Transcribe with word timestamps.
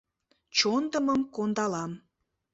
Чондымым 0.57 1.21
кондалам. 1.35 1.91